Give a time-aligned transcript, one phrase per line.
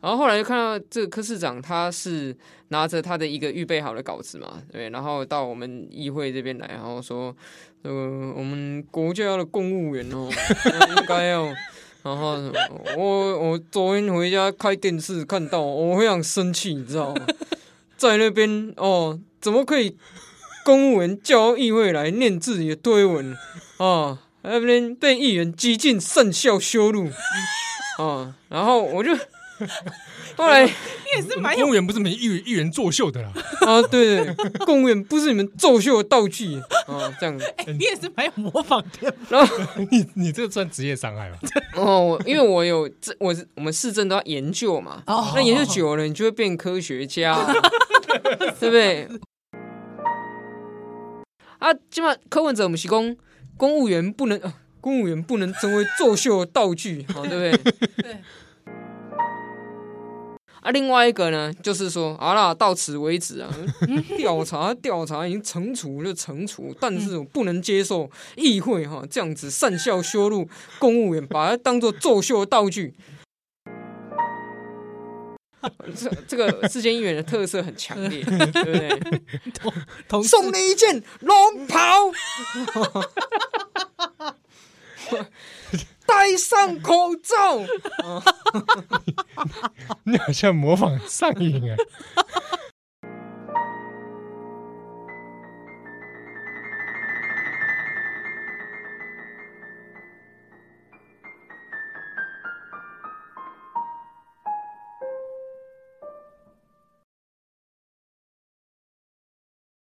[0.00, 2.36] 然后后来就看到这个柯市长，他是
[2.68, 7.34] 拿着他的一个预备好的稿子嘛，对，然后到我们议会这边来，然后说，
[7.82, 7.90] 呃，
[8.36, 10.30] 我们国家的公务员哦，
[10.96, 11.46] 应该要，
[12.04, 12.38] 然后
[12.96, 17.26] 我我昨天回家开电视看到，我非常生气，你知道吗？
[17.96, 19.96] 在那边哦，怎么可以
[20.64, 23.36] 公务员叫议会来念自己的推文
[23.78, 24.20] 啊？
[24.42, 27.08] 那边被议员激进甚效羞辱
[27.98, 28.36] 啊！
[28.48, 29.10] 然后我就。
[30.36, 30.70] 后来你
[31.16, 33.32] 也是蛮公务员，不是你们议员议员作秀的啦
[33.66, 33.82] 啊！
[33.82, 34.34] 对对，
[34.64, 37.12] 公务员不是你们作秀的道具啊！
[37.18, 39.14] 这样子，欸、你也是蛮有模仿的。
[39.28, 39.58] 然后
[39.90, 41.36] 你你这个算职业伤害吗？
[41.74, 45.02] 哦，因为我有这，我我们市政都要研究嘛。
[45.06, 47.34] 哦，那研究久了，你就会变科学家，
[48.60, 49.08] 对不对？
[51.58, 53.16] 啊，起码柯文哲我们是公
[53.56, 54.40] 公务员不能，
[54.80, 57.72] 公务员不能成为作秀的道具，好，对不对？
[58.02, 58.16] 对。
[60.68, 63.48] 啊，另外一个呢，就是说，好啦，到此为止啊。
[64.18, 70.46] 调查调查已经惩处就惩处，但是我不能接受议会哈这样子善笑羞辱
[70.78, 72.94] 公务员，把它当做作秀的道具。
[75.96, 80.22] 这这个世间议员的特色很强烈，对不对？
[80.22, 82.12] 送你一件龙袍。
[86.06, 87.60] 戴上口罩，
[90.10, 91.76] 你好像模仿上瘾啊！